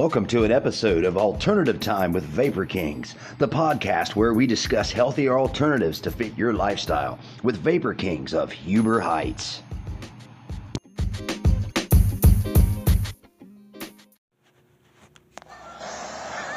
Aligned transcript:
Welcome 0.00 0.24
to 0.28 0.44
an 0.44 0.50
episode 0.50 1.04
of 1.04 1.18
Alternative 1.18 1.78
Time 1.78 2.14
with 2.14 2.24
Vapor 2.24 2.64
Kings, 2.64 3.16
the 3.36 3.46
podcast 3.46 4.16
where 4.16 4.32
we 4.32 4.46
discuss 4.46 4.90
healthier 4.90 5.38
alternatives 5.38 6.00
to 6.00 6.10
fit 6.10 6.38
your 6.38 6.54
lifestyle 6.54 7.18
with 7.42 7.58
Vapor 7.58 7.92
Kings 7.92 8.32
of 8.32 8.50
Huber 8.50 9.00
Heights. 9.00 9.62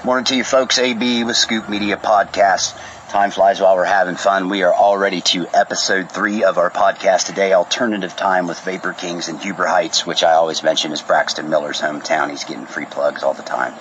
Morning 0.06 0.26
to 0.26 0.36
you 0.36 0.44
folks, 0.44 0.80
AB 0.80 1.24
with 1.24 1.38
Scoop 1.38 1.70
Media 1.70 1.96
Podcast. 1.96 2.78
Time 3.08 3.32
flies 3.32 3.62
while 3.62 3.78
we're 3.78 3.86
having 3.86 4.18
fun. 4.18 4.50
We 4.50 4.64
are 4.64 4.74
already 4.74 5.22
to 5.22 5.48
episode 5.54 6.12
three 6.12 6.44
of 6.44 6.58
our 6.58 6.70
podcast 6.70 7.28
today, 7.28 7.54
Alternative 7.54 8.14
Time 8.14 8.46
with 8.46 8.60
Vapor 8.60 8.92
Kings 8.92 9.30
in 9.30 9.38
Huber 9.38 9.66
Heights, 9.66 10.06
which 10.06 10.21
I 10.21 10.34
always 10.34 10.61
mention 10.61 10.92
is 10.92 11.02
Braxton 11.02 11.50
Miller's 11.50 11.80
hometown. 11.80 12.32
He's 12.32 12.44
getting 12.44 12.66
free 12.66 12.84
plugs 12.84 13.24
all 13.24 13.34
the 13.34 13.44
time. 13.44 13.74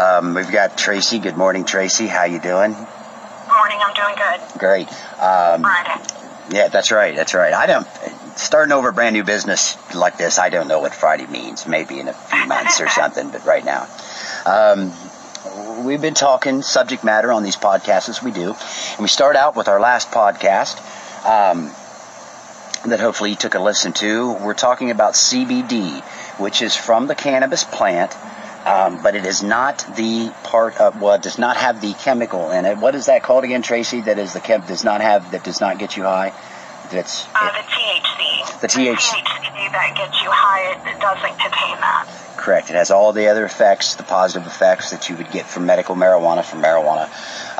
Um, 0.00 0.32
we've 0.32 0.50
got 0.50 0.78
Tracy. 0.78 1.18
Good 1.18 1.36
morning, 1.36 1.66
Tracy. 1.66 2.06
How 2.06 2.24
you 2.24 2.40
doing? 2.40 2.70
Morning, 2.72 3.78
I'm 3.84 3.94
doing 3.94 4.14
good. 4.16 4.58
Great. 4.58 4.88
Um, 5.20 5.60
Friday. 5.60 6.02
yeah, 6.52 6.68
that's 6.68 6.90
right. 6.90 7.14
That's 7.14 7.34
right. 7.34 7.52
I 7.52 7.66
don't 7.66 7.86
starting 8.36 8.72
over 8.72 8.88
a 8.88 8.92
brand 8.94 9.12
new 9.12 9.24
business 9.24 9.76
like 9.94 10.16
this. 10.16 10.38
I 10.38 10.48
don't 10.48 10.68
know 10.68 10.80
what 10.80 10.94
Friday 10.94 11.26
means. 11.26 11.66
Maybe 11.66 12.00
in 12.00 12.08
a 12.08 12.14
few 12.14 12.46
months 12.46 12.80
or 12.80 12.88
something, 13.00 13.30
but 13.30 13.44
right 13.44 13.64
now. 13.64 13.86
Um, 14.46 14.92
we've 15.84 16.00
been 16.00 16.14
talking 16.14 16.62
subject 16.62 17.04
matter 17.04 17.32
on 17.32 17.42
these 17.42 17.56
podcasts 17.56 18.08
as 18.08 18.22
we 18.22 18.30
do. 18.30 18.50
And 18.92 19.00
we 19.00 19.08
start 19.08 19.36
out 19.36 19.56
with 19.56 19.68
our 19.68 19.80
last 19.80 20.10
podcast 20.10 20.76
um, 21.26 21.70
that 22.88 23.00
hopefully 23.00 23.30
you 23.30 23.36
took 23.36 23.54
a 23.54 23.58
listen 23.60 23.92
to. 23.94 24.32
We're 24.34 24.54
talking 24.54 24.90
about 24.90 25.14
CBD, 25.14 26.02
which 26.38 26.62
is 26.62 26.76
from 26.76 27.06
the 27.06 27.14
cannabis 27.14 27.64
plant. 27.64 28.16
Um, 28.66 29.02
but 29.02 29.14
it 29.14 29.24
is 29.24 29.42
not 29.42 29.78
the 29.96 30.30
part 30.44 30.76
of 30.78 31.00
well, 31.00 31.14
it 31.14 31.22
does 31.22 31.38
not 31.38 31.56
have 31.56 31.80
the 31.80 31.94
chemical 31.94 32.50
in 32.50 32.66
it. 32.66 32.76
What 32.76 32.94
is 32.94 33.06
that 33.06 33.22
called 33.22 33.44
again, 33.44 33.62
Tracy? 33.62 34.02
That 34.02 34.18
is 34.18 34.34
the 34.34 34.40
chem 34.40 34.60
does 34.66 34.84
not 34.84 35.00
have 35.00 35.30
that 35.30 35.44
does 35.44 35.62
not 35.62 35.78
get 35.78 35.96
you 35.96 36.02
high. 36.02 36.34
That's 36.90 37.26
Uh, 37.34 37.52
the 37.52 37.62
THC. 37.62 38.60
The 38.60 38.66
THC. 38.66 39.29
That 39.72 39.94
gets 39.96 40.20
you 40.22 40.28
high, 40.30 40.72
it, 40.72 40.96
it 40.96 41.00
doesn't 41.00 41.38
contain 41.38 41.76
that. 41.80 42.06
Correct. 42.36 42.70
It 42.70 42.74
has 42.74 42.90
all 42.90 43.12
the 43.12 43.28
other 43.28 43.44
effects, 43.44 43.94
the 43.94 44.02
positive 44.02 44.46
effects 44.46 44.90
that 44.90 45.08
you 45.08 45.16
would 45.16 45.30
get 45.30 45.44
from 45.46 45.66
medical 45.66 45.94
marijuana 45.94 46.42
from 46.42 46.62
marijuana. 46.62 47.04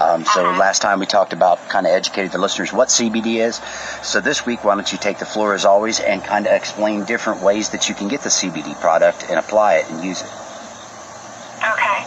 Um, 0.00 0.24
so 0.24 0.40
Uh-huh. 0.46 0.58
last 0.58 0.80
time 0.80 0.98
we 0.98 1.06
talked 1.06 1.32
about 1.34 1.58
kind 1.68 1.86
of 1.86 1.92
educated 1.92 2.32
the 2.32 2.38
listeners 2.38 2.72
what 2.72 2.88
CBD 2.88 3.36
is. 3.44 3.60
So 4.02 4.20
this 4.20 4.46
week, 4.46 4.64
why 4.64 4.74
don't 4.74 4.90
you 4.90 4.98
take 4.98 5.18
the 5.18 5.26
floor 5.26 5.54
as 5.54 5.64
always 5.66 6.00
and 6.00 6.24
kind 6.24 6.46
of 6.46 6.52
explain 6.52 7.04
different 7.04 7.42
ways 7.42 7.68
that 7.70 7.88
you 7.88 7.94
can 7.94 8.08
get 8.08 8.22
the 8.22 8.30
CBD 8.30 8.74
product 8.80 9.26
and 9.28 9.38
apply 9.38 9.74
it 9.76 9.90
and 9.90 10.02
use 10.02 10.22
it. 10.22 10.30
Okay. 11.60 11.98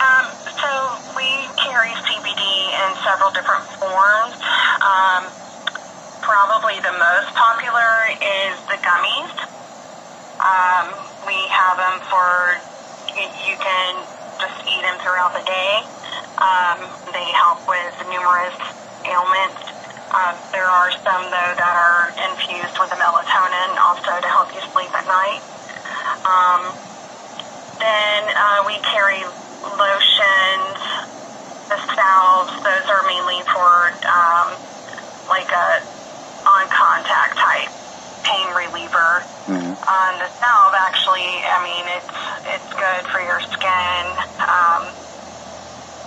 Um, 0.00 0.24
so 0.56 0.70
we 1.14 1.28
carry 1.60 1.92
CBD 2.08 2.40
in 2.72 2.88
several 3.04 3.30
different 3.36 3.64
forms. 3.76 4.34
Um, 4.80 5.28
probably 6.24 6.80
the 6.80 6.90
most 6.96 7.28
popular 7.36 8.15
is 8.26 8.58
the 8.66 8.78
gummies. 8.82 9.34
Um, 10.42 10.86
we 11.26 11.38
have 11.48 11.78
them 11.78 11.96
for, 12.10 12.60
you, 13.16 13.54
can 13.56 14.06
just 14.40 14.58
eat 14.68 14.82
them 14.82 14.98
throughout 15.00 15.32
the 15.32 15.44
day. 15.46 15.72
Um, 16.42 16.78
they 17.14 17.28
help 17.40 17.64
with 17.70 17.94
numerous 18.10 18.58
ailments. 19.06 19.62
Uh, 20.10 20.34
there 20.52 20.66
are 20.66 20.90
some, 21.06 21.22
though, 21.30 21.52
that 21.56 21.74
are 21.76 22.12
infused 22.30 22.76
with 22.78 22.90
the 22.90 22.98
melatonin 23.00 23.78
also 23.80 24.20
to 24.20 24.28
help 24.28 24.52
you 24.54 24.62
sleep 24.74 24.92
at 24.94 25.06
night. 25.06 25.42
Um, 26.26 26.62
then 27.80 28.22
uh, 28.28 28.60
we 28.66 28.78
carry 28.92 29.22
lotions, 29.62 30.78
the 31.70 31.78
salves. 31.78 32.52
Those 32.62 32.86
are 32.90 33.02
mainly 33.06 33.42
for 33.52 33.70
um, 34.06 34.48
like 35.28 35.50
a 35.50 35.68
on 36.46 36.68
contact 36.70 37.36
type. 37.38 37.55
Um, 39.86 40.18
the 40.18 40.28
salve 40.42 40.74
actually, 40.82 41.30
I 41.46 41.58
mean, 41.62 41.86
it's 41.94 42.18
it's 42.58 42.72
good 42.74 43.04
for 43.14 43.22
your 43.22 43.38
skin. 43.54 44.02
Um, 44.42 44.82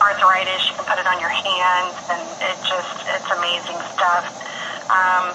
arthritis, 0.04 0.68
you 0.68 0.76
can 0.76 0.86
put 0.88 1.00
it 1.00 1.08
on 1.08 1.20
your 1.20 1.32
hands, 1.32 1.96
and 2.12 2.24
it 2.44 2.58
just 2.60 2.96
it's 3.16 3.30
amazing 3.32 3.80
stuff. 3.96 4.26
Um, 4.92 5.26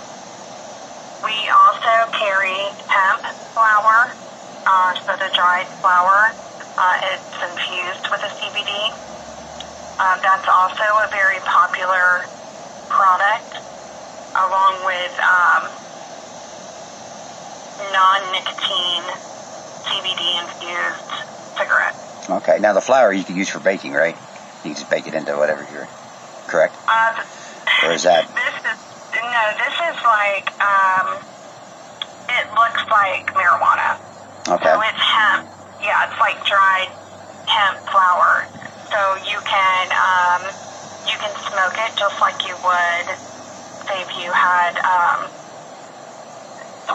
we 1.24 1.36
also 1.48 1.94
carry 2.20 2.58
hemp 2.84 3.24
flower, 3.56 4.12
uh, 4.68 4.92
so 5.08 5.16
the 5.16 5.30
dried 5.32 5.68
flower. 5.80 6.36
Uh, 6.76 6.96
it's 7.16 7.36
infused 7.48 8.04
with 8.12 8.20
a 8.28 8.32
CBD. 8.44 8.72
Uh, 9.98 10.16
that's 10.20 10.48
also 10.52 10.84
a 11.00 11.08
very 11.12 11.40
popular 11.48 12.28
product, 12.90 13.62
along 14.36 14.84
with 14.84 15.14
um, 15.22 15.62
non-nicotine 17.92 19.04
CBD 19.84 20.22
infused 20.42 21.10
cigarette. 21.58 21.94
Okay. 22.30 22.58
Now 22.60 22.72
the 22.72 22.80
flour 22.80 23.12
you 23.12 23.24
can 23.24 23.36
use 23.36 23.48
for 23.48 23.60
baking, 23.60 23.92
right? 23.92 24.14
You 24.64 24.70
can 24.70 24.74
just 24.74 24.88
bake 24.90 25.06
it 25.06 25.14
into 25.14 25.36
whatever 25.36 25.66
you're 25.72 25.88
correct. 26.48 26.74
Uh, 26.88 27.22
Or 27.84 27.92
is 27.92 28.02
that 28.04 28.24
This 28.34 28.54
is 28.64 28.78
no. 29.14 29.42
This 29.60 29.74
is 29.74 29.98
like 30.04 30.46
um, 30.60 31.06
it 32.28 32.46
looks 32.54 32.82
like 32.90 33.26
marijuana. 33.34 33.98
okay? 34.48 34.72
So 34.72 34.80
it's 34.80 35.04
hemp. 35.04 35.48
Yeah, 35.82 36.08
it's 36.08 36.18
like 36.20 36.38
dried 36.46 36.88
hemp 37.46 37.78
flour. 37.90 38.46
So 38.90 38.98
you 39.28 39.38
can 39.44 39.84
um, 39.92 40.42
you 41.06 41.16
can 41.20 41.34
smoke 41.50 41.76
it 41.76 41.92
just 41.98 42.20
like 42.20 42.40
you 42.48 42.56
would 42.64 43.08
say 43.86 44.00
if 44.00 44.10
you 44.24 44.32
had 44.32 44.78
um, 44.80 45.28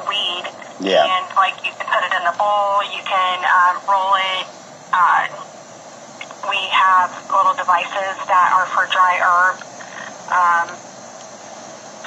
weed. 0.08 0.59
Yeah. 0.80 1.04
And 1.04 1.28
like 1.36 1.56
you 1.66 1.72
can 1.76 1.88
put 1.88 2.02
it 2.08 2.14
in 2.16 2.24
the 2.24 2.36
bowl. 2.40 2.84
You 2.84 3.04
can 3.04 3.38
um, 3.44 3.76
roll 3.88 4.16
it. 4.16 4.48
Uh, 4.92 5.28
we 6.48 6.58
have 6.72 7.12
little 7.30 7.54
devices 7.54 8.16
that 8.26 8.48
are 8.56 8.68
for 8.72 8.88
dry 8.88 9.20
herb. 9.20 9.60
Um, 10.32 10.68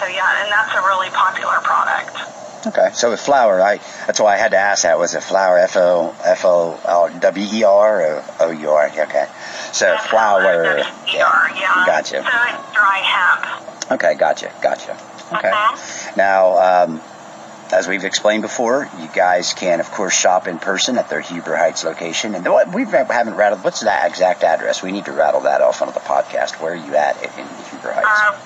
so 0.00 0.06
yeah, 0.08 0.42
and 0.42 0.50
that's 0.50 0.74
a 0.74 0.82
really 0.88 1.10
popular 1.10 1.60
product. 1.62 2.16
Okay, 2.64 2.90
so 2.94 3.10
with 3.10 3.20
flour, 3.20 3.60
I 3.60 3.78
that's 4.06 4.20
why 4.20 4.34
I 4.34 4.36
had 4.38 4.52
to 4.52 4.56
ask 4.56 4.84
that. 4.84 4.98
Was 4.98 5.14
it 5.14 5.22
flour? 5.22 5.58
F 5.58 5.76
O 5.76 6.14
F 6.24 6.44
O 6.44 6.80
L 6.86 7.10
W 7.18 7.46
E 7.52 7.64
R 7.64 8.02
or 8.02 8.24
O 8.40 8.50
U 8.50 8.70
R? 8.70 8.86
Okay, 8.88 9.26
so 9.72 9.96
flour. 10.08 10.78
Yeah. 10.78 11.58
yeah. 11.58 11.84
Gotcha. 11.86 12.22
So 12.22 12.22
it's 12.22 12.72
dry 12.72 12.98
hemp. 13.02 13.90
Okay, 13.92 14.14
gotcha, 14.14 14.52
gotcha. 14.62 14.92
Okay. 15.32 15.50
Uh-huh. 15.50 16.12
Now, 16.16 16.84
um, 16.84 17.00
as 17.82 17.88
we've 17.88 18.04
explained 18.04 18.42
before, 18.42 18.88
you 19.00 19.08
guys 19.08 19.54
can, 19.54 19.80
of 19.80 19.90
course, 19.90 20.14
shop 20.14 20.46
in 20.46 20.60
person 20.60 20.96
at 20.98 21.08
their 21.08 21.20
Huber 21.20 21.56
Heights 21.56 21.82
location. 21.82 22.36
And 22.36 22.46
we 22.72 22.84
haven't 22.84 23.34
rattled. 23.34 23.64
What's 23.64 23.80
that 23.80 24.08
exact 24.08 24.44
address? 24.44 24.84
We 24.84 24.92
need 24.92 25.06
to 25.06 25.12
rattle 25.12 25.40
that 25.40 25.60
off 25.60 25.82
onto 25.82 25.92
the 25.92 25.98
podcast. 25.98 26.62
Where 26.62 26.74
are 26.74 26.76
you 26.76 26.94
at 26.94 27.20
in 27.20 27.28
Huber 27.74 27.90
Heights? 27.90 28.06
Um, 28.06 28.36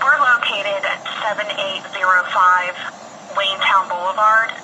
we're 0.00 0.16
located 0.16 0.88
at 0.88 1.04
7805 1.20 3.36
Wayne 3.36 3.60
Boulevard. 3.92 4.56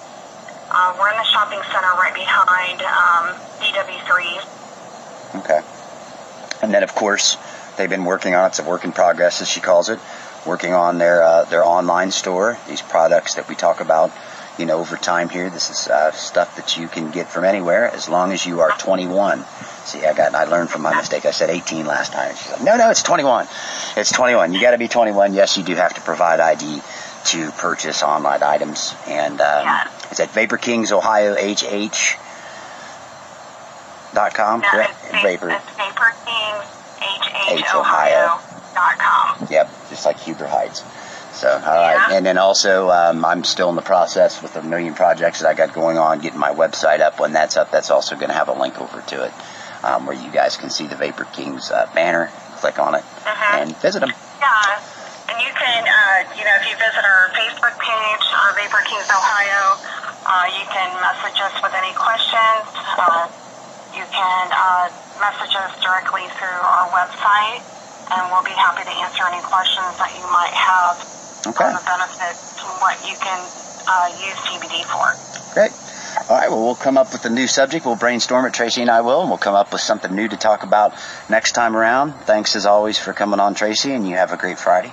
Uh, 0.73 0.97
we're 0.99 1.11
in 1.11 1.17
the 1.19 1.25
shopping 1.25 1.61
center 1.69 1.93
right 2.01 2.15
behind 2.17 2.81
um, 2.81 3.37
DW3. 3.61 4.41
Okay. 5.45 5.61
And 6.63 6.73
then, 6.73 6.83
of 6.83 6.95
course, 6.95 7.37
they've 7.77 7.91
been 7.91 8.07
working 8.07 8.35
on 8.35 8.47
it. 8.47 8.49
it's 8.49 8.59
a 8.59 8.65
work 8.65 8.85
in 8.85 8.93
progress, 8.93 9.43
as 9.43 9.51
she 9.51 9.61
calls 9.61 9.91
it, 9.91 9.99
working 10.49 10.73
on 10.73 10.99
their 10.99 11.23
uh, 11.23 11.45
their 11.45 11.65
online 11.65 12.11
store. 12.11 12.59
These 12.67 12.83
products 12.83 13.35
that 13.35 13.49
we 13.49 13.55
talk 13.55 13.81
about, 13.81 14.11
you 14.59 14.67
know, 14.67 14.79
over 14.81 14.97
time 14.97 15.29
here. 15.29 15.50
This 15.50 15.71
is 15.71 15.87
uh, 15.89 16.11
stuff 16.12 16.56
that 16.56 16.77
you 16.77 16.89
can 16.89 17.11
get 17.11 17.29
from 17.29 17.45
anywhere 17.45 17.89
as 17.93 18.09
long 18.09 18.33
as 18.33 18.45
you 18.47 18.61
are 18.61 18.71
21. 18.79 19.45
See, 19.85 20.05
I 20.05 20.15
got 20.15 20.35
I 20.35 20.45
learned 20.45 20.71
from 20.71 20.83
my 20.83 20.95
mistake. 20.97 21.27
I 21.27 21.31
said 21.31 21.50
18 21.50 21.87
last 21.87 22.12
time. 22.12 22.35
She's 22.35 22.50
like, 22.53 22.62
no, 22.62 22.77
no, 22.77 22.91
it's 22.91 23.03
21. 23.03 23.47
It's 23.97 24.11
21. 24.12 24.53
You 24.55 24.61
got 24.61 24.73
to 24.73 24.79
be 24.79 24.89
21. 24.89 25.35
Yes, 25.35 25.56
you 25.56 25.62
do 25.65 25.75
have 25.75 25.95
to 25.95 26.00
provide 26.00 26.41
ID 26.41 26.81
to 27.27 27.51
purchase 27.53 28.03
online 28.03 28.43
items. 28.43 28.94
And 29.06 29.35
um, 29.41 29.65
Yeah. 29.65 29.91
it's 30.11 30.21
at 30.21 30.31
Vapor 30.31 30.56
Kings 30.56 30.93
Ohio 30.93 31.35
HH. 31.35 32.17
Dot 34.15 34.33
com, 34.33 34.62
correct? 34.62 34.94
it's, 35.12 35.23
Vapor. 35.23 35.51
it's 35.51 35.71
Vapor 35.77 36.15
Kings, 36.25 36.65
H, 37.53 37.65
HHOhio.com. 37.67 38.41
Yep, 39.50 39.70
just 39.90 40.05
like 40.05 40.19
Huber 40.20 40.46
Heights. 40.46 40.82
So, 41.32 41.49
all 41.49 41.61
right. 41.61 41.94
Yeah. 42.11 42.17
And 42.17 42.26
then 42.26 42.38
also, 42.38 42.90
um, 42.90 43.25
I'm 43.25 43.44
still 43.44 43.69
in 43.70 43.76
the 43.76 43.82
process 43.82 44.43
with 44.43 44.56
a 44.56 44.62
million 44.62 44.94
projects 44.94 45.40
that 45.40 45.49
I 45.49 45.55
got 45.55 45.73
going 45.73 45.96
on, 45.99 46.20
getting 46.20 46.40
my 46.40 46.50
website 46.52 47.00
up. 47.00 47.20
When 47.20 47.32
that's 47.32 47.56
up, 47.56 47.70
that's 47.70 47.90
also 47.90 48.17
going 48.17 48.29
to 48.29 48.35
have 48.35 48.49
a 48.49 48.58
link 48.58 48.81
over 48.81 49.00
to 49.00 49.25
it 49.25 49.32
um, 49.85 50.06
where 50.06 50.17
you 50.17 50.31
guys 50.32 50.56
can 50.56 50.70
see 50.70 50.87
the 50.87 50.96
Vapor 50.96 51.25
Kings 51.32 51.70
uh, 51.70 51.88
banner. 51.94 52.31
Click 52.58 52.79
on 52.81 52.96
it 52.96 53.05
Mhm. 53.23 53.55
and 53.62 53.76
visit 53.79 54.00
them. 54.00 54.11
Yeah, 54.40 54.81
and 55.31 55.38
you 55.46 55.52
can, 55.55 55.87
uh, 55.87 56.34
you 56.34 56.43
know, 56.43 56.55
if 56.58 56.67
you 56.67 56.75
visit 56.75 57.05
our 57.06 57.31
Facebook 57.38 57.79
page, 57.79 58.25
uh, 58.34 58.52
Vapor 58.58 58.82
Kings 58.82 59.06
Ohio, 59.06 59.79
uh, 60.26 60.46
you 60.58 60.67
can 60.67 60.91
message 60.99 61.38
us 61.38 61.55
with 61.62 61.73
any 61.75 61.94
questions. 61.94 62.67
Uh, 62.99 63.29
you 63.94 64.02
you 64.02 64.05
can 64.11 64.49
uh, 64.52 64.91
message 65.20 65.55
us 65.55 65.70
directly 65.82 66.23
through 66.38 66.61
our 66.67 66.91
website, 66.91 67.62
and 68.10 68.31
we'll 68.32 68.44
be 68.44 68.56
happy 68.56 68.84
to 68.84 68.94
answer 69.05 69.25
any 69.26 69.43
questions 69.43 69.96
that 69.99 70.12
you 70.16 70.25
might 70.32 70.52
have 70.55 70.96
Okay. 71.46 71.64
on 71.64 71.75
the 71.75 71.84
benefits 71.87 72.58
and 72.60 72.72
what 72.81 72.96
you 73.08 73.14
can 73.16 73.38
uh, 73.87 74.08
use 74.20 74.37
CBD 74.49 74.84
for. 74.84 75.55
Great. 75.55 75.72
All 76.28 76.37
right, 76.37 76.50
well, 76.50 76.62
we'll 76.64 76.75
come 76.75 76.99
up 76.99 77.12
with 77.12 77.25
a 77.25 77.31
new 77.31 77.46
subject. 77.46 77.87
We'll 77.87 77.96
brainstorm 77.96 78.44
it. 78.46 78.52
Tracy 78.52 78.81
and 78.82 78.90
I 78.90 79.00
will, 79.02 79.20
and 79.20 79.31
we'll 79.31 79.38
come 79.38 79.55
up 79.55 79.72
with 79.72 79.81
something 79.81 80.14
new 80.14 80.28
to 80.28 80.37
talk 80.37 80.62
about 80.62 80.93
next 81.31 81.52
time 81.52 81.76
around. 81.76 82.12
Thanks 82.26 82.56
as 82.56 82.66
always 82.66 82.99
for 82.99 83.12
coming 83.12 83.40
on, 83.40 83.55
Tracy, 83.55 83.93
and 83.93 84.06
you 84.08 84.16
have 84.16 84.32
a 84.32 84.37
great 84.37 84.58
Friday. 84.58 84.93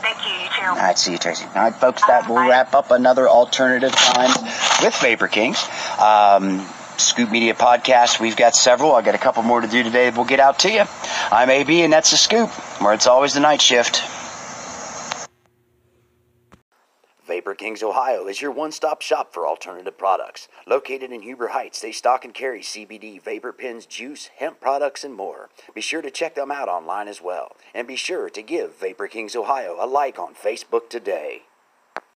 Thank 0.00 0.18
you, 0.26 0.32
you 0.32 0.48
too. 0.48 0.66
All 0.66 0.76
right, 0.76 0.98
see 0.98 1.12
you, 1.12 1.18
Tracy. 1.18 1.44
All 1.54 1.62
right, 1.62 1.74
folks, 1.74 2.04
that 2.06 2.28
will 2.28 2.36
wrap 2.48 2.74
up 2.74 2.90
another 2.90 3.28
alternative 3.28 3.92
times 3.92 4.36
with 4.82 4.94
Vapor 5.00 5.28
Kings. 5.28 5.62
Um, 6.00 6.66
Scoop 7.02 7.30
Media 7.30 7.54
podcast. 7.54 8.20
We've 8.20 8.36
got 8.36 8.54
several. 8.54 8.94
I've 8.94 9.04
got 9.04 9.14
a 9.14 9.18
couple 9.18 9.42
more 9.42 9.60
to 9.60 9.68
do 9.68 9.82
today. 9.82 10.10
We'll 10.10 10.24
get 10.24 10.40
out 10.40 10.60
to 10.60 10.72
you. 10.72 10.84
I'm 11.30 11.50
AB, 11.50 11.82
and 11.82 11.92
that's 11.92 12.10
the 12.10 12.16
Scoop, 12.16 12.48
where 12.80 12.94
it's 12.94 13.06
always 13.06 13.34
the 13.34 13.40
night 13.40 13.60
shift. 13.60 14.02
Vapor 17.26 17.54
Kings 17.54 17.82
Ohio 17.82 18.26
is 18.26 18.42
your 18.42 18.50
one 18.50 18.72
stop 18.72 19.00
shop 19.00 19.32
for 19.32 19.46
alternative 19.46 19.96
products. 19.96 20.48
Located 20.66 21.12
in 21.12 21.22
Huber 21.22 21.48
Heights, 21.48 21.80
they 21.80 21.90
stock 21.90 22.24
and 22.24 22.34
carry 22.34 22.60
CBD, 22.60 23.22
vapor 23.22 23.52
pens, 23.52 23.86
juice, 23.86 24.28
hemp 24.36 24.60
products, 24.60 25.02
and 25.02 25.14
more. 25.14 25.48
Be 25.74 25.80
sure 25.80 26.02
to 26.02 26.10
check 26.10 26.34
them 26.34 26.50
out 26.50 26.68
online 26.68 27.08
as 27.08 27.22
well. 27.22 27.56
And 27.74 27.88
be 27.88 27.96
sure 27.96 28.28
to 28.28 28.42
give 28.42 28.76
Vapor 28.78 29.08
Kings 29.08 29.34
Ohio 29.34 29.76
a 29.80 29.86
like 29.86 30.18
on 30.18 30.34
Facebook 30.34 30.88
today. 30.88 31.42